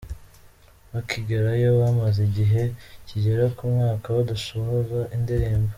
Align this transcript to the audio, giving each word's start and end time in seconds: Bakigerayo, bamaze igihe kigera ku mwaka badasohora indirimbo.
Bakigerayo, 0.91 1.69
bamaze 1.81 2.19
igihe 2.29 2.61
kigera 3.07 3.45
ku 3.55 3.63
mwaka 3.73 4.07
badasohora 4.15 4.99
indirimbo. 5.17 5.69